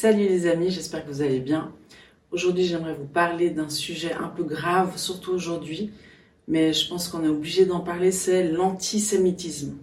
Salut 0.00 0.28
les 0.28 0.46
amis, 0.46 0.70
j'espère 0.70 1.04
que 1.04 1.10
vous 1.10 1.22
allez 1.22 1.40
bien. 1.40 1.72
Aujourd'hui, 2.30 2.64
j'aimerais 2.64 2.94
vous 2.94 3.08
parler 3.08 3.50
d'un 3.50 3.68
sujet 3.68 4.12
un 4.12 4.28
peu 4.28 4.44
grave, 4.44 4.96
surtout 4.96 5.32
aujourd'hui, 5.32 5.90
mais 6.46 6.72
je 6.72 6.88
pense 6.88 7.08
qu'on 7.08 7.24
est 7.24 7.28
obligé 7.28 7.66
d'en 7.66 7.80
parler, 7.80 8.12
c'est 8.12 8.48
l'antisémitisme. 8.48 9.76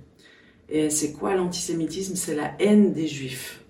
Et 0.69 0.89
c'est 0.89 1.11
quoi 1.11 1.35
l'antisémitisme? 1.35 2.15
C'est 2.15 2.33
la 2.33 2.53
haine 2.59 2.93
des 2.93 3.07
juifs. 3.07 3.65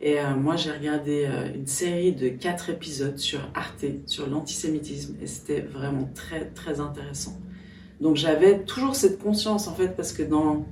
Et 0.00 0.18
euh, 0.18 0.34
moi, 0.34 0.56
j'ai 0.56 0.72
regardé 0.72 1.26
euh, 1.28 1.54
une 1.54 1.68
série 1.68 2.10
de 2.10 2.28
quatre 2.28 2.70
épisodes 2.70 3.16
sur 3.16 3.48
Arte, 3.54 3.84
sur 4.06 4.28
l'antisémitisme, 4.28 5.14
et 5.22 5.28
c'était 5.28 5.60
vraiment 5.60 6.10
très, 6.12 6.46
très 6.46 6.80
intéressant. 6.80 7.38
Donc 8.00 8.16
j'avais 8.16 8.64
toujours 8.64 8.96
cette 8.96 9.20
conscience, 9.20 9.68
en 9.68 9.74
fait, 9.76 9.94
parce 9.94 10.12
que 10.12 10.24
dans, 10.24 10.66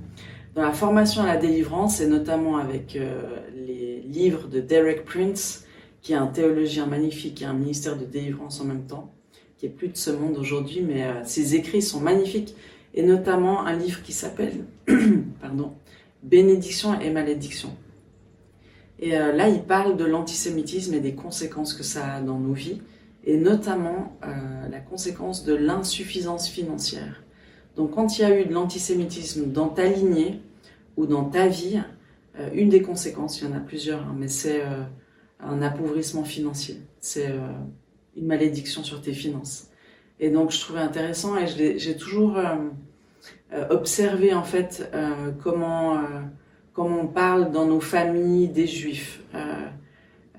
dans 0.55 0.61
la 0.61 0.71
formation 0.71 1.23
à 1.23 1.27
la 1.27 1.37
délivrance, 1.37 1.99
et 1.99 2.07
notamment 2.07 2.57
avec 2.57 2.95
euh, 2.95 3.39
les 3.55 4.01
livres 4.01 4.47
de 4.47 4.59
Derek 4.59 5.05
Prince, 5.05 5.65
qui 6.01 6.13
est 6.13 6.17
un 6.17 6.27
théologien 6.27 6.85
magnifique 6.85 7.41
et 7.41 7.45
un 7.45 7.53
ministère 7.53 7.97
de 7.97 8.05
délivrance 8.05 8.61
en 8.61 8.65
même 8.65 8.85
temps, 8.85 9.13
qui 9.57 9.65
est 9.65 9.69
plus 9.69 9.87
de 9.87 9.97
ce 9.97 10.11
monde 10.11 10.37
aujourd'hui, 10.37 10.81
mais 10.81 11.05
ses 11.23 11.55
écrits 11.55 11.81
sont 11.81 12.01
magnifiques, 12.01 12.55
et 12.93 13.03
notamment 13.03 13.65
un 13.65 13.75
livre 13.75 14.03
qui 14.03 14.11
s'appelle, 14.11 14.65
pardon, 15.41 15.73
Bénédiction 16.23 16.99
et 17.01 17.09
malédiction. 17.09 17.75
Et 18.99 19.17
euh, 19.17 19.33
là, 19.33 19.49
il 19.49 19.63
parle 19.63 19.97
de 19.97 20.05
l'antisémitisme 20.05 20.93
et 20.93 21.01
des 21.01 21.15
conséquences 21.15 21.73
que 21.73 21.83
ça 21.83 22.13
a 22.13 22.21
dans 22.21 22.39
nos 22.39 22.53
vies, 22.53 22.81
et 23.25 23.37
notamment 23.37 24.17
euh, 24.23 24.69
la 24.69 24.79
conséquence 24.79 25.43
de 25.43 25.53
l'insuffisance 25.53 26.47
financière. 26.47 27.22
Donc 27.75 27.91
quand 27.91 28.17
il 28.17 28.21
y 28.21 28.25
a 28.25 28.39
eu 28.39 28.45
de 28.45 28.53
l'antisémitisme 28.53 29.51
dans 29.51 29.69
ta 29.69 29.85
lignée 29.85 30.39
ou 30.97 31.05
dans 31.05 31.25
ta 31.25 31.47
vie, 31.47 31.81
euh, 32.39 32.49
une 32.53 32.69
des 32.69 32.81
conséquences, 32.81 33.41
il 33.41 33.47
y 33.47 33.51
en 33.51 33.55
a 33.55 33.59
plusieurs, 33.59 34.01
hein, 34.01 34.15
mais 34.17 34.27
c'est 34.27 34.61
un 35.39 35.61
appauvrissement 35.61 36.23
financier, 36.23 36.81
c'est 36.99 37.27
une 38.15 38.25
malédiction 38.25 38.83
sur 38.83 39.01
tes 39.01 39.13
finances. 39.13 39.67
Et 40.19 40.29
donc 40.29 40.51
je 40.51 40.59
trouvais 40.59 40.79
intéressant 40.79 41.35
et 41.35 41.47
j'ai 41.77 41.97
toujours 41.97 42.37
observé 43.69 44.33
en 44.33 44.43
fait 44.43 44.89
comment 45.43 46.01
comme 46.73 46.97
on 46.97 47.07
parle 47.07 47.51
dans 47.51 47.65
nos 47.65 47.79
familles 47.79 48.49
des 48.49 48.67
juifs. 48.67 49.21
Euh, 49.35 49.37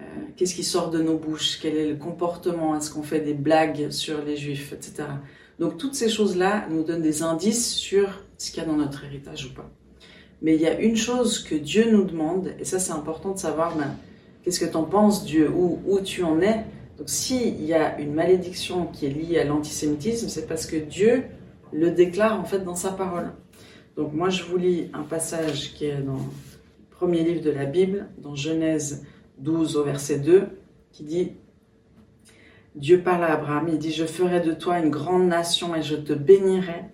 euh, 0.00 0.02
qu'est-ce 0.36 0.54
qui 0.54 0.64
sort 0.64 0.90
de 0.90 1.00
nos 1.00 1.16
bouches? 1.16 1.58
Quel 1.62 1.76
est 1.76 1.88
le 1.88 1.96
comportement? 1.96 2.76
Est-ce 2.76 2.90
qu'on 2.90 3.04
fait 3.04 3.20
des 3.20 3.34
blagues 3.34 3.90
sur 3.90 4.22
les 4.22 4.36
juifs, 4.36 4.72
etc. 4.72 5.04
Donc 5.58 5.78
toutes 5.78 5.94
ces 5.94 6.08
choses-là 6.08 6.66
nous 6.70 6.82
donnent 6.82 7.02
des 7.02 7.22
indices 7.22 7.74
sur 7.74 8.22
ce 8.38 8.50
qu'il 8.50 8.62
y 8.62 8.66
a 8.66 8.68
dans 8.68 8.76
notre 8.76 9.04
héritage 9.04 9.46
ou 9.46 9.54
pas. 9.54 9.70
Mais 10.42 10.56
il 10.56 10.60
y 10.60 10.66
a 10.66 10.78
une 10.80 10.96
chose 10.96 11.38
que 11.38 11.54
Dieu 11.54 11.90
nous 11.90 12.04
demande, 12.04 12.52
et 12.58 12.64
ça 12.64 12.78
c'est 12.78 12.92
important 12.92 13.32
de 13.32 13.38
savoir, 13.38 13.76
ben, 13.76 13.96
qu'est-ce 14.42 14.60
que 14.60 14.70
tu 14.70 14.76
en 14.76 14.84
penses 14.84 15.24
Dieu, 15.24 15.50
où, 15.50 15.80
où 15.86 16.00
tu 16.00 16.22
en 16.22 16.40
es? 16.40 16.64
Donc 16.98 17.08
s'il 17.08 17.64
y 17.64 17.72
a 17.72 17.98
une 17.98 18.14
malédiction 18.14 18.86
qui 18.86 19.06
est 19.06 19.10
liée 19.10 19.38
à 19.38 19.44
l'antisémitisme, 19.44 20.28
c'est 20.28 20.46
parce 20.46 20.66
que 20.66 20.76
Dieu 20.76 21.24
le 21.72 21.90
déclare 21.90 22.38
en 22.38 22.44
fait 22.44 22.60
dans 22.60 22.76
sa 22.76 22.90
parole. 22.90 23.32
Donc 23.96 24.12
moi 24.12 24.28
je 24.28 24.42
vous 24.44 24.56
lis 24.56 24.90
un 24.92 25.02
passage 25.02 25.74
qui 25.74 25.86
est 25.86 26.02
dans 26.02 26.14
le 26.14 26.20
premier 26.90 27.24
livre 27.24 27.42
de 27.42 27.50
la 27.50 27.64
Bible, 27.64 28.06
dans 28.18 28.34
Genèse 28.34 29.04
12 29.38 29.76
au 29.76 29.84
verset 29.84 30.18
2, 30.20 30.46
qui 30.92 31.02
dit 31.02 31.32
Dieu 32.74 33.02
parle 33.02 33.24
à 33.24 33.32
Abraham, 33.34 33.68
il 33.68 33.78
dit 33.78 33.92
Je 33.92 34.04
ferai 34.04 34.40
de 34.40 34.52
toi 34.52 34.80
une 34.80 34.90
grande 34.90 35.28
nation 35.28 35.76
et 35.76 35.82
je 35.82 35.94
te 35.94 36.12
bénirai. 36.12 36.84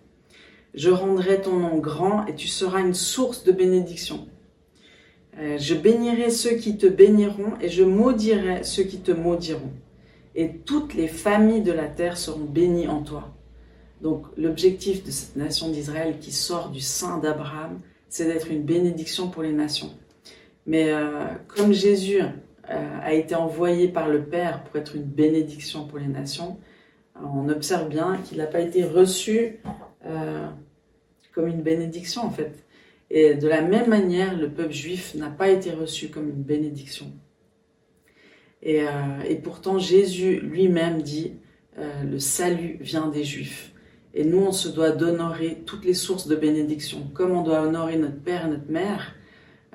Je 0.75 0.91
rendrai 0.91 1.41
ton 1.41 1.57
nom 1.57 1.79
grand 1.79 2.27
et 2.27 2.35
tu 2.35 2.49
seras 2.49 2.81
une 2.81 2.95
source 2.95 3.45
de 3.45 3.53
bénédiction. 3.53 4.29
Euh, 5.39 5.57
je 5.59 5.75
bénirai 5.75 6.31
ceux 6.31 6.57
qui 6.57 6.77
te 6.77 6.87
béniront 6.87 7.55
et 7.61 7.69
je 7.69 7.83
maudirai 7.83 8.63
ceux 8.63 8.83
qui 8.83 8.99
te 8.99 9.11
maudiront. 9.11 9.73
Et 10.35 10.59
toutes 10.59 10.95
les 10.95 11.09
familles 11.09 11.63
de 11.63 11.73
la 11.73 11.87
terre 11.87 12.19
seront 12.19 12.45
bénies 12.45 12.87
en 12.87 13.03
toi. 13.03 13.35
Donc 14.03 14.27
l'objectif 14.37 15.03
de 15.03 15.11
cette 15.11 15.37
nation 15.37 15.71
d'Israël 15.71 16.19
qui 16.21 16.31
sort 16.31 16.71
du 16.71 16.81
sein 16.81 17.19
d'Abraham, 17.19 17.81
c'est 18.09 18.27
d'être 18.27 18.51
une 18.51 18.63
bénédiction 18.63 19.29
pour 19.29 19.43
les 19.43 19.53
nations. 19.53 19.91
Mais 20.67 20.93
euh, 20.93 21.27
comme 21.49 21.73
Jésus 21.73 22.21
a 22.71 23.13
été 23.13 23.35
envoyé 23.35 23.89
par 23.89 24.09
le 24.09 24.23
Père 24.23 24.63
pour 24.65 24.77
être 24.77 24.95
une 24.95 25.05
bénédiction 25.05 25.87
pour 25.87 25.99
les 25.99 26.07
nations, 26.07 26.59
on 27.17 27.49
observe 27.49 27.89
bien 27.89 28.19
qu'il 28.25 28.39
n'a 28.39 28.47
pas 28.47 28.61
été 28.61 28.85
reçu 28.85 29.59
euh, 30.07 30.47
comme 31.35 31.49
une 31.49 31.63
bénédiction 31.63 32.23
en 32.23 32.31
fait. 32.31 32.65
Et 33.11 33.35
de 33.35 33.49
la 33.49 33.61
même 33.61 33.89
manière, 33.89 34.37
le 34.37 34.49
peuple 34.49 34.73
juif 34.73 35.15
n'a 35.17 35.31
pas 35.31 35.49
été 35.49 35.73
reçu 35.73 36.09
comme 36.09 36.29
une 36.29 36.43
bénédiction. 36.43 37.13
Et, 38.63 38.85
et 39.29 39.35
pourtant, 39.37 39.79
Jésus 39.79 40.39
lui-même 40.39 41.03
dit, 41.03 41.33
le 41.77 42.19
salut 42.21 42.79
vient 42.81 43.09
des 43.09 43.25
juifs. 43.25 43.73
Et 44.15 44.25
nous, 44.25 44.39
on 44.39 44.53
se 44.53 44.69
doit 44.69 44.91
d'honorer 44.91 45.63
toutes 45.67 45.85
les 45.85 45.95
sources 45.95 46.27
de 46.27 46.35
bénédiction, 46.35 47.11
comme 47.15 47.33
on 47.33 47.43
doit 47.43 47.63
honorer 47.63 47.97
notre 47.97 48.21
père 48.21 48.47
et 48.47 48.51
notre 48.51 48.71
mère, 48.71 49.15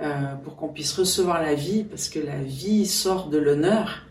euh, 0.01 0.35
pour 0.43 0.57
qu'on 0.57 0.67
puisse 0.67 0.91
recevoir 0.91 1.41
la 1.41 1.55
vie, 1.55 1.85
parce 1.85 2.09
que 2.09 2.19
la 2.19 2.43
vie 2.43 2.85
sort 2.85 3.29
de 3.29 3.37
l'honneur. 3.37 4.05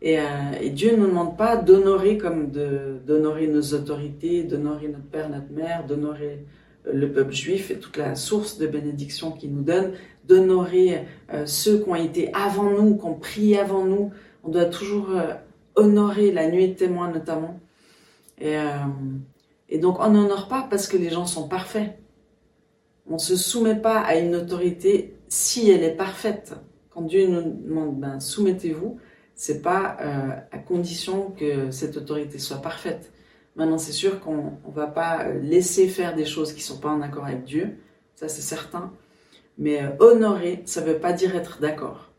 Et, 0.00 0.18
euh, 0.18 0.22
Dieu 0.70 0.92
ne 0.92 0.96
nous 0.96 1.08
demande 1.08 1.36
pas 1.36 1.58
d'honorer 1.58 2.16
comme 2.16 2.50
d'honorer 2.50 3.46
nos 3.46 3.74
autorités, 3.74 4.42
d'honorer 4.42 4.88
notre 4.88 5.04
père, 5.04 5.28
notre 5.28 5.52
mère, 5.52 5.84
d'honorer 5.86 6.46
euh, 6.86 6.92
le 6.94 7.12
peuple 7.12 7.34
juif 7.34 7.70
et 7.70 7.78
toute 7.78 7.98
la 7.98 8.14
source 8.14 8.56
de 8.56 8.66
bénédiction 8.66 9.30
qu'il 9.32 9.54
nous 9.54 9.62
donne, 9.62 9.92
d'honorer 10.24 11.04
ceux 11.44 11.78
qui 11.78 11.88
ont 11.90 11.94
été 11.94 12.32
avant 12.32 12.70
nous, 12.70 12.96
qui 12.96 13.04
ont 13.04 13.14
prié 13.14 13.58
avant 13.58 13.84
nous. 13.84 14.12
On 14.44 14.48
doit 14.48 14.66
toujours 14.66 15.08
honorer 15.74 16.32
la 16.32 16.50
nuit 16.50 16.68
de 16.68 16.74
témoin 16.74 17.10
notamment. 17.10 17.58
Et, 18.38 18.56
et 19.70 19.78
donc 19.78 19.96
on 20.00 20.10
n'honore 20.10 20.48
pas 20.48 20.66
parce 20.68 20.86
que 20.86 20.98
les 20.98 21.08
gens 21.08 21.24
sont 21.24 21.48
parfaits. 21.48 21.98
On 23.08 23.14
ne 23.14 23.18
se 23.18 23.36
soumet 23.36 23.76
pas 23.76 24.00
à 24.00 24.16
une 24.16 24.34
autorité 24.34 25.17
si 25.28 25.70
elle 25.70 25.82
est 25.82 25.96
parfaite. 25.96 26.54
Quand 26.90 27.02
Dieu 27.02 27.26
nous 27.26 27.42
demande 27.42 28.00
ben, 28.00 28.20
soumettez-vous, 28.20 28.98
c'est 29.34 29.62
pas 29.62 29.96
euh, 30.00 30.30
à 30.50 30.58
condition 30.58 31.30
que 31.30 31.70
cette 31.70 31.96
autorité 31.96 32.38
soit 32.38 32.60
parfaite. 32.60 33.12
Maintenant, 33.54 33.78
c'est 33.78 33.92
sûr 33.92 34.20
qu'on 34.20 34.58
ne 34.66 34.72
va 34.72 34.86
pas 34.86 35.28
laisser 35.28 35.88
faire 35.88 36.14
des 36.14 36.24
choses 36.24 36.52
qui 36.52 36.60
ne 36.60 36.64
sont 36.64 36.78
pas 36.78 36.90
en 36.90 37.00
accord 37.02 37.26
avec 37.26 37.44
Dieu, 37.44 37.78
ça 38.14 38.28
c'est 38.28 38.42
certain. 38.42 38.92
Mais 39.58 39.82
euh, 39.82 39.90
honorer, 40.00 40.62
ça 40.64 40.80
ne 40.80 40.86
veut 40.86 40.98
pas 40.98 41.12
dire 41.12 41.34
être 41.36 41.60
d'accord. 41.60 42.10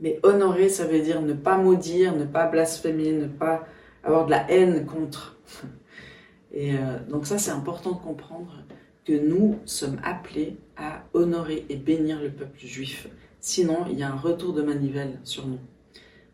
Mais 0.00 0.20
honorer, 0.22 0.68
ça 0.68 0.84
veut 0.86 1.00
dire 1.00 1.20
ne 1.22 1.32
pas 1.32 1.58
maudire, 1.58 2.14
ne 2.14 2.24
pas 2.24 2.46
blasphémer, 2.46 3.12
ne 3.12 3.26
pas 3.26 3.66
avoir 4.04 4.26
de 4.26 4.30
la 4.30 4.50
haine 4.50 4.86
contre. 4.86 5.36
Et 6.52 6.74
euh, 6.74 6.98
donc 7.08 7.26
ça, 7.26 7.38
c'est 7.38 7.50
important 7.50 7.92
de 7.92 8.00
comprendre 8.00 8.64
que 9.08 9.14
nous 9.14 9.58
sommes 9.64 9.98
appelés 10.04 10.58
à 10.76 11.04
honorer 11.14 11.64
et 11.70 11.76
bénir 11.76 12.20
le 12.20 12.30
peuple 12.30 12.58
juif. 12.60 13.08
Sinon, 13.40 13.86
il 13.90 13.98
y 13.98 14.02
a 14.02 14.12
un 14.12 14.16
retour 14.16 14.52
de 14.52 14.60
manivelle 14.60 15.18
sur 15.24 15.46
nous. 15.46 15.60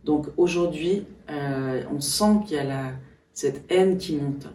Donc 0.02 0.26
aujourd'hui, 0.36 1.06
euh, 1.30 1.84
on 1.92 2.00
sent 2.00 2.40
qu'il 2.44 2.56
y 2.56 2.58
a 2.58 2.94
cette 3.32 3.62
haine 3.70 3.96
qui 3.96 4.16
monte. 4.16 4.48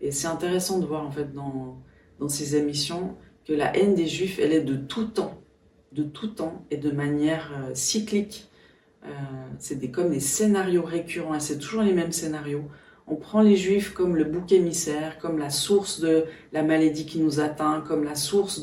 Et 0.00 0.10
c'est 0.10 0.26
intéressant 0.26 0.80
de 0.80 0.86
voir 0.86 1.06
en 1.06 1.12
fait 1.12 1.32
dans, 1.32 1.80
dans 2.18 2.28
ces 2.28 2.56
émissions 2.56 3.14
que 3.46 3.52
la 3.52 3.76
haine 3.76 3.94
des 3.94 4.08
juifs, 4.08 4.40
elle 4.40 4.52
est 4.52 4.62
de 4.62 4.74
tout 4.74 5.06
temps, 5.06 5.40
de 5.92 6.02
tout 6.02 6.26
temps 6.26 6.64
et 6.72 6.76
de 6.76 6.90
manière 6.90 7.52
euh, 7.54 7.70
cyclique. 7.74 8.50
Euh, 9.04 9.10
c'est 9.60 9.92
comme 9.92 10.10
des 10.10 10.18
scénarios 10.18 10.82
récurrents 10.82 11.36
et 11.36 11.40
c'est 11.40 11.58
toujours 11.58 11.82
les 11.82 11.94
mêmes 11.94 12.12
scénarios 12.12 12.64
on 13.10 13.16
prend 13.16 13.42
les 13.42 13.56
juifs 13.56 13.92
comme 13.92 14.14
le 14.14 14.24
bouc 14.24 14.52
émissaire, 14.52 15.18
comme 15.18 15.38
la 15.38 15.50
source 15.50 16.00
de 16.00 16.24
la 16.52 16.62
maladie 16.62 17.06
qui 17.06 17.18
nous 17.18 17.40
atteint, 17.40 17.82
comme 17.86 18.04
la 18.04 18.14
source 18.14 18.62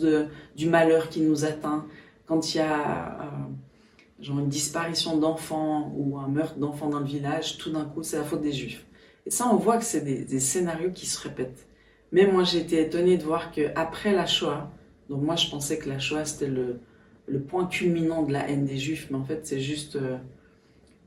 du 0.56 0.68
malheur 0.68 1.10
qui 1.10 1.20
nous 1.20 1.44
atteint. 1.44 1.86
Quand 2.26 2.54
il 2.54 2.60
y 2.60 2.62
a 2.62 3.22
euh, 3.22 4.24
genre 4.24 4.40
une 4.40 4.48
disparition 4.48 5.18
d'enfants 5.18 5.94
ou 5.98 6.18
un 6.18 6.30
meurtre 6.30 6.56
d'enfants 6.56 6.90
dans 6.90 7.00
le 7.00 7.06
village, 7.06 7.58
tout 7.58 7.72
d'un 7.72 7.84
coup, 7.84 8.04
c'est 8.04 8.18
la 8.18 8.24
faute 8.24 8.42
des 8.42 8.54
juifs. 8.54 8.86
Et 9.26 9.30
ça, 9.30 9.50
on 9.52 9.58
voit 9.58 9.78
que 9.78 9.84
c'est 9.84 10.02
des, 10.02 10.40
scénarios 10.40 10.92
qui 10.92 11.06
se 11.06 11.22
répètent. 11.22 11.68
Mais 12.14 12.26
moi, 12.26 12.46
j'ai 12.46 12.60
été 12.60 12.82
étonnée 12.82 13.18
de 13.18 13.24
voir 13.24 13.52
qu'après 13.52 14.14
la 14.14 14.26
Shoah, 14.26 14.72
donc 15.10 15.22
moi, 15.22 15.36
je 15.36 15.50
pensais 15.50 15.78
que 15.78 15.90
la 15.90 16.00
Shoah, 16.00 16.24
c'était 16.24 16.48
le, 16.48 16.80
le 17.28 17.42
point 17.42 17.66
culminant 17.66 18.24
de 18.24 18.32
la 18.32 18.50
haine 18.50 18.66
des 18.66 18.78
juifs, 18.78 19.08
mais 19.12 19.18
en 19.18 19.26
fait, 19.26 19.46
c'est 19.46 19.60
juste 19.60 19.98
euh, 19.98 20.18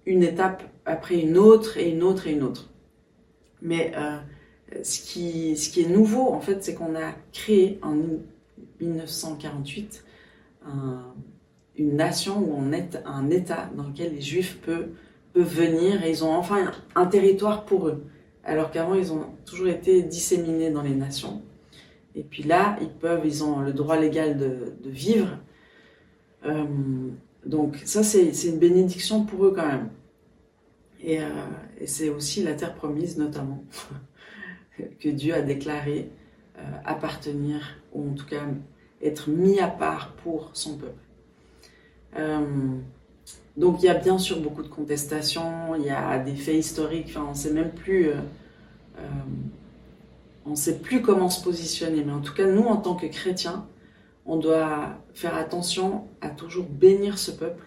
une 0.05 0.23
étape 0.23 0.63
après 0.85 1.19
une 1.19 1.39
autre 1.39 1.79
et 1.79 1.89
une 1.89 2.03
autre 2.03 2.27
et 2.27 2.33
une 2.33 2.43
autre. 2.43 2.70
Mais 3.63 3.93
euh, 3.97 4.19
ce, 4.83 5.01
qui, 5.01 5.57
ce 5.57 5.71
qui 5.71 5.83
est 5.83 5.89
nouveau, 5.89 6.33
en 6.33 6.41
fait, 6.41 6.63
c'est 6.65 6.75
qu'on 6.75 6.95
a 6.95 7.13
créé 7.33 7.79
en 7.83 7.97
1948 8.81 10.05
une 11.81 11.97
nation 11.97 12.39
où 12.39 12.55
on 12.57 12.73
est 12.73 13.01
un 13.07 13.31
État 13.31 13.71
dans 13.75 13.85
lequel 13.85 14.15
les 14.15 14.21
Juifs 14.21 14.59
peuvent, 14.61 14.89
peuvent 15.33 15.55
venir 15.55 16.05
et 16.05 16.11
ils 16.11 16.25
ont 16.25 16.35
enfin 16.35 16.71
un, 16.95 17.07
territoire 17.07 17.65
pour 17.65 17.89
eux. 17.89 18.05
Alors 18.45 18.71
qu'avant, 18.71 18.95
ils 18.95 19.13
ont 19.13 19.27
toujours 19.47 19.69
été 19.69 20.03
disséminés 20.03 20.71
dans 20.71 20.83
les 20.83 20.95
nations. 20.95 21.43
Et 22.15 22.23
puis 22.23 22.43
là, 22.43 22.77
ils 22.83 22.91
peuvent, 22.91 23.23
ils 23.25 23.43
ont 23.45 23.61
le 23.61 23.73
droit 23.73 23.99
légal 23.99 24.37
de, 24.37 24.75
de 24.83 24.91
vivre. 24.91 25.39
Euh, 26.45 26.65
Donc 27.47 27.81
ça, 27.85 28.03
c'est 28.03 28.31
une 28.45 28.59
bénédiction 28.59 29.25
pour 29.25 29.47
eux 29.47 29.53
quand 29.55 29.67
même. 29.67 29.89
Et, 31.13 31.87
c'est 31.87 32.09
aussi 32.09 32.43
la 32.43 32.55
terre 32.55 32.75
promise 32.75 33.19
notamment, 33.19 33.65
que 35.01 35.09
Dieu 35.09 35.35
a 35.35 35.43
déclaré 35.43 36.11
appartenir, 36.85 37.79
ou 37.93 38.11
en 38.11 38.15
tout 38.15 38.27
cas 38.27 38.43
être 39.03 39.31
mis 39.31 39.61
à 39.61 39.69
part 39.69 40.13
pour 40.23 40.51
son 40.53 40.77
peuple. 40.77 41.03
Donc 43.57 43.83
il 43.83 43.87
y 43.87 43.89
a 43.89 43.95
bien 43.95 44.19
sûr 44.19 44.41
beaucoup 44.41 44.63
de 44.63 44.69
contestations, 44.69 45.75
il 45.75 45.85
y 45.85 45.91
a 45.91 46.19
des 46.19 46.35
faits 46.35 46.57
historiques, 46.57 47.15
on 47.17 47.31
ne 47.31 47.35
sait 47.35 47.53
même 47.53 47.73
plus, 47.73 48.09
euh, 48.09 48.15
euh, 48.99 49.03
on 50.47 50.55
sait 50.55 50.79
plus 50.79 51.03
comment 51.03 51.29
se 51.29 51.43
positionner. 51.43 52.03
Mais 52.05 52.13
en 52.13 52.21
tout 52.21 52.33
cas, 52.33 52.47
nous, 52.47 52.63
en 52.63 52.77
tant 52.77 52.95
que 52.95 53.07
chrétiens, 53.07 53.67
on 54.25 54.37
doit 54.37 54.97
faire 55.15 55.35
attention 55.37 56.09
à 56.21 56.31
toujours 56.31 56.67
bénir 56.67 57.19
ce 57.19 57.31
peuple 57.31 57.67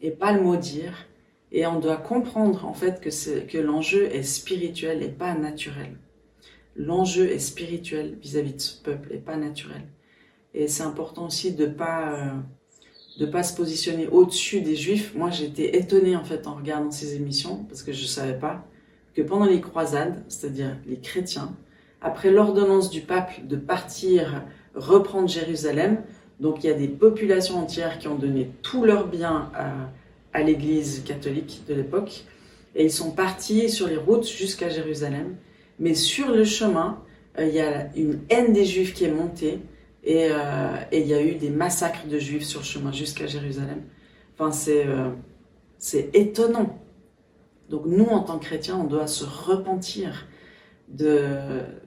et 0.00 0.10
pas 0.10 0.32
le 0.32 0.42
maudire. 0.42 1.06
Et 1.56 1.66
on 1.66 1.78
doit 1.78 1.96
comprendre 1.96 2.66
en 2.66 2.74
fait 2.74 3.00
que, 3.00 3.40
que 3.46 3.58
l'enjeu 3.58 4.12
est 4.12 4.24
spirituel 4.24 5.04
et 5.04 5.08
pas 5.08 5.34
naturel. 5.34 5.96
L'enjeu 6.74 7.30
est 7.30 7.38
spirituel 7.38 8.18
vis-à-vis 8.20 8.54
de 8.54 8.60
ce 8.60 8.82
peuple 8.82 9.12
et 9.12 9.18
pas 9.18 9.36
naturel. 9.36 9.82
Et 10.52 10.66
c'est 10.66 10.82
important 10.82 11.26
aussi 11.26 11.52
de 11.52 11.66
pas 11.66 12.14
euh, 12.18 12.32
de 13.20 13.26
pas 13.26 13.44
se 13.44 13.54
positionner 13.54 14.08
au-dessus 14.08 14.62
des 14.62 14.74
juifs. 14.74 15.14
Moi, 15.14 15.30
j'étais 15.30 15.76
étonnée 15.76 16.16
en 16.16 16.24
fait 16.24 16.48
en 16.48 16.56
regardant 16.56 16.90
ces 16.90 17.14
émissions 17.14 17.64
parce 17.68 17.84
que 17.84 17.92
je 17.92 18.04
savais 18.04 18.36
pas 18.36 18.66
que 19.14 19.22
pendant 19.22 19.46
les 19.46 19.60
croisades, 19.60 20.24
c'est-à-dire 20.26 20.76
les 20.88 20.98
chrétiens, 20.98 21.56
après 22.00 22.32
l'ordonnance 22.32 22.90
du 22.90 23.00
pape 23.02 23.46
de 23.46 23.54
partir 23.54 24.42
reprendre 24.74 25.28
Jérusalem, 25.28 26.02
donc 26.40 26.64
il 26.64 26.66
y 26.66 26.70
a 26.70 26.74
des 26.74 26.88
populations 26.88 27.58
entières 27.58 28.00
qui 28.00 28.08
ont 28.08 28.16
donné 28.16 28.50
tous 28.62 28.84
leurs 28.84 29.06
biens 29.06 29.52
à, 29.54 29.70
à 30.34 30.42
l'Église 30.42 31.02
catholique 31.04 31.62
de 31.66 31.74
l'époque 31.74 32.24
et 32.74 32.84
ils 32.84 32.92
sont 32.92 33.12
partis 33.12 33.70
sur 33.70 33.86
les 33.86 33.96
routes 33.96 34.28
jusqu'à 34.28 34.68
Jérusalem. 34.68 35.36
Mais 35.78 35.94
sur 35.94 36.30
le 36.30 36.44
chemin, 36.44 37.02
euh, 37.38 37.46
il 37.46 37.54
y 37.54 37.60
a 37.60 37.88
une 37.96 38.20
haine 38.28 38.52
des 38.52 38.64
Juifs 38.64 38.94
qui 38.94 39.04
est 39.04 39.10
montée 39.10 39.60
euh, 40.06 40.76
et 40.92 41.00
il 41.00 41.06
y 41.06 41.14
a 41.14 41.22
eu 41.22 41.36
des 41.36 41.50
massacres 41.50 42.06
de 42.06 42.18
juifs 42.18 42.44
sur 42.44 42.60
le 42.60 42.66
chemin 42.66 42.92
jusqu'à 42.92 43.26
Jérusalem. 43.26 43.82
Enfin, 44.34 44.52
c'est 44.52 44.86
euh, 44.86 45.10
c'est 45.78 46.10
étonnant. 46.14 46.78
Donc 47.70 47.86
nous, 47.86 48.04
en 48.04 48.20
tant 48.20 48.38
que 48.38 48.44
chrétiens, 48.44 48.76
on 48.76 48.84
doit 48.84 49.06
se 49.06 49.24
repentir 49.24 50.26
de, 50.88 51.26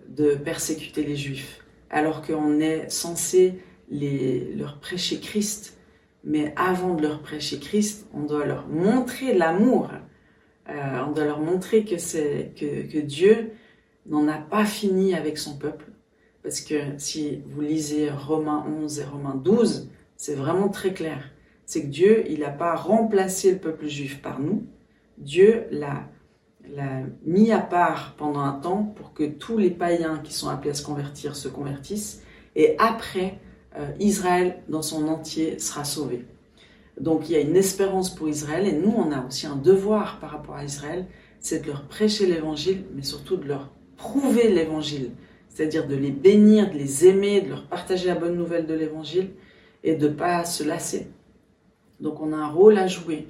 de 0.09 0.33
persécuter 0.35 1.03
les 1.03 1.15
juifs, 1.15 1.63
alors 1.89 2.21
qu'on 2.25 2.59
est 2.59 2.89
censé 2.89 3.59
les, 3.89 4.53
leur 4.55 4.79
prêcher 4.79 5.19
Christ. 5.19 5.76
Mais 6.23 6.53
avant 6.55 6.93
de 6.95 7.01
leur 7.03 7.21
prêcher 7.21 7.59
Christ, 7.59 8.07
on 8.13 8.23
doit 8.23 8.45
leur 8.45 8.67
montrer 8.67 9.33
l'amour. 9.33 9.89
Euh, 10.69 11.03
on 11.07 11.11
doit 11.11 11.25
leur 11.25 11.39
montrer 11.39 11.85
que, 11.85 11.95
que, 11.95 12.99
Dieu 12.99 13.51
n'en 14.05 14.27
a 14.27 14.37
pas 14.37 14.65
fini 14.65 15.13
avec 15.13 15.37
son 15.37 15.57
peuple 15.57 15.85
parce 16.47 16.61
que 16.61 16.75
si 16.97 17.41
vous 17.45 17.59
lisez 17.59 18.09
Romains 18.09 18.65
11 18.81 18.99
et 18.99 19.03
Romains 19.03 19.35
12, 19.35 19.89
c'est 20.15 20.33
vraiment 20.33 20.69
très 20.69 20.93
clair. 20.93 21.29
C'est 21.65 21.81
que 21.81 21.87
Dieu, 21.87 22.23
il 22.29 22.39
n'a 22.39 22.51
pas 22.51 22.73
remplacé 22.73 23.51
le 23.51 23.57
peuple 23.57 23.87
juif 23.87 24.21
par 24.21 24.39
nous. 24.39 24.65
Dieu 25.17 25.65
l'a, 25.71 26.07
mis 27.25 27.51
à 27.51 27.59
part 27.59 28.15
pendant 28.17 28.39
un 28.39 28.53
temps 28.53 28.83
pour 28.83 29.13
que 29.13 29.25
tous 29.25 29.57
les 29.57 29.71
païens 29.71 30.21
qui 30.23 30.31
sont 30.33 30.47
appelés 30.47 30.69
à 30.71 30.73
se 30.73 30.85
convertir 30.85 31.35
se 31.35 31.49
convertissent. 31.49 32.23
Et 32.55 32.77
après, 32.79 33.39
Israël 33.99 34.57
dans 34.69 34.81
son 34.81 35.07
entier 35.07 35.59
sera 35.59 35.83
sauvé. 35.83 36.25
Donc 36.99 37.29
il 37.29 37.33
y 37.33 37.35
a 37.35 37.41
une 37.41 37.55
espérance 37.55 38.13
pour 38.13 38.27
Israël 38.27 38.67
et 38.67 38.73
nous, 38.73 38.93
on 38.95 39.11
a 39.11 39.25
aussi 39.25 39.45
un 39.45 39.55
devoir 39.55 40.19
par 40.19 40.31
rapport 40.31 40.55
à 40.55 40.63
Israël, 40.63 41.05
c'est 41.39 41.63
de 41.63 41.67
leur 41.67 41.83
prêcher 41.83 42.25
l'évangile, 42.25 42.83
mais 42.95 43.03
surtout 43.03 43.37
de 43.37 43.47
leur 43.47 43.71
prouver 43.97 44.49
l'évangile 44.49 45.11
c'est-à-dire 45.57 45.87
de 45.87 45.95
les 45.95 46.11
bénir, 46.11 46.71
de 46.71 46.77
les 46.77 47.07
aimer, 47.07 47.41
de 47.41 47.49
leur 47.49 47.65
partager 47.65 48.05
la 48.05 48.13
bonne 48.13 48.37
nouvelle 48.37 48.67
de 48.67 48.75
l'Évangile 48.75 49.31
et 49.83 49.95
de 49.95 50.07
ne 50.07 50.13
pas 50.13 50.45
se 50.45 50.63
lasser. 50.63 51.07
Donc 51.99 52.21
on 52.21 52.31
a 52.31 52.35
un 52.35 52.47
rôle 52.47 52.77
à 52.77 52.85
jouer 52.85 53.27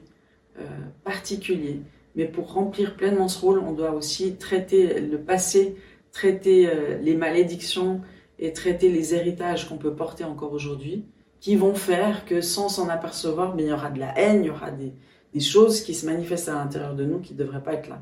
euh, 0.60 0.64
particulier, 1.06 1.80
mais 2.18 2.26
pour 2.26 2.52
remplir 2.52 2.98
pleinement 2.98 3.30
ce 3.30 3.40
rôle, 3.40 3.60
on 3.60 3.72
doit 3.72 3.94
aussi 3.94 4.36
traiter 4.36 5.00
le 5.00 5.18
passé, 5.20 5.78
traiter 6.12 6.68
euh, 6.68 6.98
les 6.98 7.16
malédictions 7.16 8.02
et 8.39 8.54
traiter 8.54 8.89
les 8.89 9.13
héritages 9.13 9.68
qu'on 9.68 9.78
peut 9.78 9.95
porter 9.95 10.24
encore 10.24 10.54
aujourd'hui, 10.54 11.06
qui 11.39 11.56
vont 11.56 11.75
faire 11.75 12.25
que 12.25 12.42
sans 12.42 12.69
s'en 12.69 12.89
apercevoir, 12.89 13.56
mais 13.56 13.63
il 13.63 13.69
y 13.69 13.74
aura 13.74 13.89
de 13.89 14.00
la 14.00 14.18
haine, 14.18 14.44
il 14.44 14.48
y 14.48 14.50
aura 14.50 14.72
des, 14.72 14.94
des 15.34 15.39
choses 15.39 15.81
qui 15.81 15.94
se 15.94 16.06
manifestent 16.06 16.50
à 16.50 16.56
l'intérieur 16.56 16.95
de 16.95 17.06
nous 17.06 17.19
qui 17.19 17.34
ne 17.34 17.39
devraient 17.39 17.63
pas 17.63 17.74
être 17.74 17.89
là, 17.89 18.01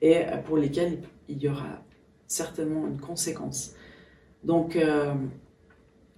et 0.00 0.18
euh, 0.18 0.38
pour 0.38 0.56
lesquelles 0.56 0.98
il 1.28 1.38
y 1.38 1.48
aura 1.48 1.82
certainement 2.26 2.86
une 2.86 3.00
conséquence. 3.00 3.74
Donc, 4.42 4.76
euh, 4.76 5.14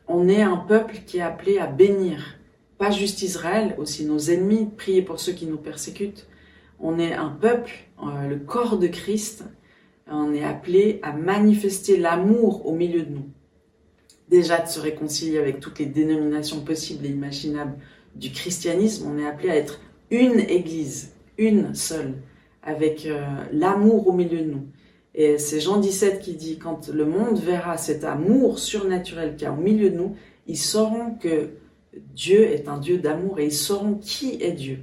on 0.09 0.29
est 0.29 0.43
un 0.43 0.57
peuple 0.57 0.99
qui 1.07 1.19
est 1.19 1.23
appelé 1.23 1.59
à 1.59 1.67
bénir, 1.67 2.39
pas 2.79 2.91
juste 2.91 3.23
Israël, 3.23 3.75
aussi 3.79 4.05
nos 4.05 4.19
ennemis, 4.19 4.67
prier 4.77 5.03
pour 5.03 5.19
ceux 5.19 5.33
qui 5.33 5.47
nous 5.47 5.57
persécutent. 5.57 6.27
On 6.79 6.99
est 6.99 7.15
un 7.15 7.31
peuple, 7.31 7.73
euh, 8.03 8.29
le 8.29 8.39
corps 8.39 8.79
de 8.79 8.87
Christ, 8.87 9.45
on 10.09 10.33
est 10.33 10.45
appelé 10.45 11.01
à 11.03 11.13
manifester 11.13 11.97
l'amour 11.97 12.67
au 12.67 12.73
milieu 12.73 13.03
de 13.03 13.11
nous. 13.11 13.29
Déjà 14.29 14.61
de 14.61 14.69
se 14.69 14.81
réconcilier 14.81 15.39
avec 15.39 15.61
toutes 15.61 15.79
les 15.79 15.87
dénominations 15.87 16.61
possibles 16.61 17.07
et 17.07 17.11
imaginables 17.11 17.77
du 18.15 18.31
christianisme, 18.31 19.09
on 19.09 19.19
est 19.19 19.27
appelé 19.27 19.51
à 19.51 19.57
être 19.57 19.81
une 20.11 20.41
église, 20.41 21.13
une 21.39 21.75
seule, 21.75 22.15
avec 22.63 23.07
euh, 23.07 23.25
l'amour 23.53 24.09
au 24.09 24.13
milieu 24.13 24.41
de 24.41 24.51
nous. 24.51 24.67
Et 25.15 25.39
c'est 25.39 25.61
Jean 25.61 25.79
17 25.79 26.21
qui 26.21 26.35
dit, 26.35 26.59
quand 26.59 26.89
le 26.89 27.07
monde 27.07 27.39
verra 27.39 27.79
cet 27.79 28.05
amour 28.05 28.59
surnaturel 28.59 29.37
qu'il 29.37 29.45
y 29.45 29.47
a 29.47 29.53
au 29.53 29.57
milieu 29.57 29.91
de 29.91 29.97
nous, 29.97 30.17
ils 30.47 30.59
sauront 30.59 31.15
que 31.15 31.51
Dieu 32.15 32.43
est 32.43 32.69
un 32.69 32.79
Dieu 32.79 32.99
d'amour 32.99 33.39
et 33.39 33.47
ils 33.47 33.53
sauront 33.53 33.95
qui 33.95 34.43
est 34.43 34.53
Dieu. 34.53 34.81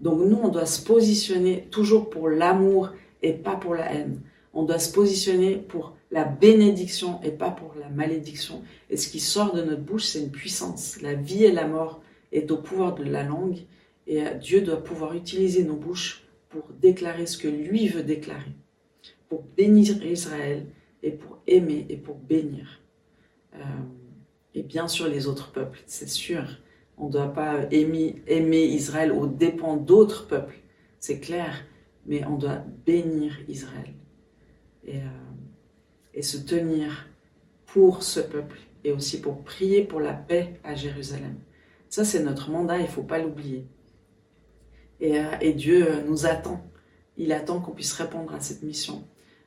Donc 0.00 0.18
nous, 0.18 0.38
on 0.42 0.48
doit 0.48 0.66
se 0.66 0.84
positionner 0.84 1.68
toujours 1.70 2.10
pour 2.10 2.28
l'amour 2.28 2.90
et 3.22 3.32
pas 3.32 3.56
pour 3.56 3.74
la 3.74 3.92
haine. 3.92 4.20
On 4.52 4.64
doit 4.64 4.78
se 4.78 4.92
positionner 4.92 5.56
pour 5.56 5.96
la 6.12 6.24
bénédiction 6.24 7.20
et 7.22 7.32
pas 7.32 7.50
pour 7.50 7.74
la 7.74 7.88
malédiction. 7.88 8.62
Et 8.90 8.96
ce 8.96 9.08
qui 9.08 9.18
sort 9.18 9.52
de 9.54 9.62
notre 9.62 9.82
bouche, 9.82 10.04
c'est 10.04 10.20
une 10.20 10.30
puissance. 10.30 11.00
La 11.02 11.14
vie 11.14 11.44
et 11.44 11.52
la 11.52 11.66
mort 11.66 12.00
est 12.30 12.50
au 12.52 12.58
pouvoir 12.58 12.94
de 12.94 13.02
la 13.02 13.24
langue 13.24 13.58
et 14.06 14.22
Dieu 14.40 14.60
doit 14.60 14.82
pouvoir 14.84 15.14
utiliser 15.14 15.64
nos 15.64 15.76
bouches 15.76 16.24
pour 16.48 16.64
déclarer 16.80 17.26
ce 17.26 17.38
que 17.38 17.48
lui 17.48 17.88
veut 17.88 18.02
déclarer 18.02 18.52
pour 19.32 19.44
bénir 19.56 20.04
Israël 20.04 20.66
et 21.02 21.10
pour 21.10 21.38
aimer 21.46 21.86
et 21.88 21.96
pour 21.96 22.16
bénir. 22.16 22.82
Euh, 23.54 23.58
et 24.54 24.62
bien 24.62 24.88
sûr 24.88 25.08
les 25.08 25.26
autres 25.26 25.52
peuples, 25.52 25.82
c'est 25.86 26.10
sûr. 26.10 26.44
On 26.98 27.06
ne 27.06 27.12
doit 27.12 27.32
pas 27.32 27.60
aimer, 27.70 28.22
aimer 28.26 28.62
Israël 28.62 29.10
aux 29.10 29.26
dépens 29.26 29.78
d'autres 29.78 30.26
peuples, 30.26 30.58
c'est 30.98 31.18
clair, 31.18 31.64
mais 32.04 32.26
on 32.26 32.36
doit 32.36 32.62
bénir 32.84 33.38
Israël 33.48 33.94
et, 34.84 34.96
euh, 34.96 35.22
et 36.14 36.22
se 36.22 36.36
tenir 36.36 37.08
pour 37.66 38.02
ce 38.02 38.20
peuple 38.20 38.58
et 38.84 38.92
aussi 38.92 39.20
pour 39.20 39.42
prier 39.42 39.82
pour 39.82 40.00
la 40.00 40.12
paix 40.12 40.60
à 40.64 40.74
Jérusalem. 40.74 41.36
Ça, 41.88 42.04
c'est 42.04 42.22
notre 42.22 42.50
mandat, 42.50 42.78
il 42.78 42.84
ne 42.84 42.88
faut 42.88 43.02
pas 43.02 43.18
l'oublier. 43.18 43.66
Et, 45.00 45.18
euh, 45.18 45.52
Dieu 45.54 46.02
nous 46.06 46.26
attend. 46.26 46.64
Il 47.16 47.32
attend 47.32 47.60
qu'on 47.60 47.72
puisse 47.72 47.92
répondre 47.92 48.34
à 48.34 48.40
cette 48.40 48.62
mission. 48.62 49.04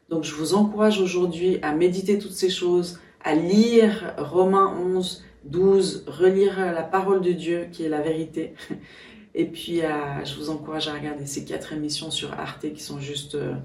Donc 0.09 0.23
je 0.23 0.35
vous 0.35 0.53
encourage 0.53 0.99
aujourd'hui 0.99 1.57
à 1.63 1.73
méditer 1.73 2.19
toutes 2.19 2.33
ces 2.33 2.49
choses, 2.49 2.99
à 3.23 3.33
lire 3.33 4.13
Romains 4.17 4.75
11, 4.77 5.23
12, 5.45 6.05
relire 6.07 6.59
la 6.59 6.83
parole 6.83 7.21
de 7.21 7.31
Dieu 7.31 7.67
qui 7.71 7.83
est 7.83 7.89
la 7.89 8.01
vérité. 8.01 8.53
Et 9.33 9.45
puis 9.45 9.81
je 10.23 10.35
vous 10.35 10.49
encourage 10.49 10.87
à 10.87 10.93
regarder 10.93 11.25
ces 11.25 11.43
quatre 11.43 11.73
émissions 11.73 12.11
sur 12.11 12.33
Arte 12.33 12.71
qui 12.73 12.81
sont 12.81 12.99
juste 12.99 13.35
euh, 13.35 13.55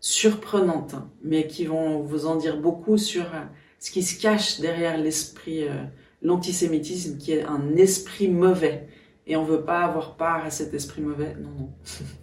surprenantes, 0.00 0.94
hein, 0.94 1.10
mais 1.22 1.46
qui 1.46 1.64
vont 1.66 2.00
vous 2.02 2.26
en 2.26 2.36
dire 2.36 2.60
beaucoup 2.60 2.98
sur 2.98 3.24
euh, 3.24 3.44
ce 3.78 3.90
qui 3.90 4.02
se 4.02 4.20
cache 4.20 4.60
derrière 4.60 4.98
l'esprit, 4.98 5.66
euh, 5.66 5.84
l'antisémitisme, 6.22 7.18
qui 7.18 7.32
est 7.32 7.44
un 7.44 7.76
esprit 7.76 8.28
mauvais. 8.28 8.88
Et 9.26 9.36
on 9.36 9.42
ne 9.42 9.48
veut 9.48 9.64
pas 9.64 9.80
avoir 9.80 10.16
part 10.16 10.44
à 10.44 10.50
cet 10.50 10.72
esprit 10.74 11.02
mauvais. 11.02 11.34
Non, 11.40 11.50
non. 11.50 11.72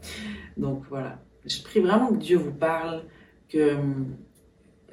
Donc 0.58 0.84
voilà. 0.90 1.22
Je 1.46 1.62
prie 1.62 1.82
vraiment 1.82 2.14
que 2.14 2.20
Dieu 2.20 2.38
vous 2.38 2.54
parle, 2.54 3.04
que 3.50 3.58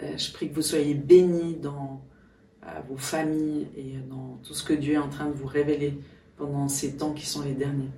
euh, 0.02 0.16
je 0.16 0.32
prie 0.32 0.48
que 0.48 0.54
vous 0.54 0.62
soyez 0.62 0.94
bénis 0.94 1.56
dans 1.56 2.02
vos 2.88 2.96
familles 2.96 3.68
et 3.76 3.94
dans 4.08 4.38
tout 4.44 4.54
ce 4.54 4.62
que 4.62 4.74
Dieu 4.74 4.94
est 4.94 4.98
en 4.98 5.08
train 5.08 5.26
de 5.26 5.32
vous 5.32 5.46
révéler 5.46 5.98
pendant 6.36 6.68
ces 6.68 6.96
temps 6.96 7.12
qui 7.14 7.26
sont 7.26 7.42
les 7.42 7.54
derniers. 7.54 7.90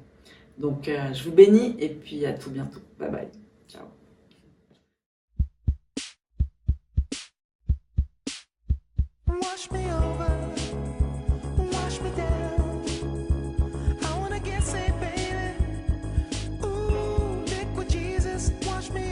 Donc, 0.57 0.89
je 0.89 1.25
vous 1.25 1.33
bénis 1.33 1.77
et 1.79 1.89
puis 1.89 2.25
à 2.27 2.33
tout 2.33 2.51
bientôt. 2.51 2.81
Bye 2.99 3.11
bye. 3.11 3.29
Ciao. 3.69 4.02
Wash 9.63 9.71
me 9.71 9.93
over. 9.93 10.52